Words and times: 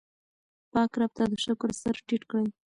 پاک 0.71 0.91
رب 0.99 1.11
ته 1.17 1.23
د 1.31 1.33
شکر 1.45 1.69
سر 1.81 1.95
ټیټ 2.07 2.23
کړئ. 2.31 2.47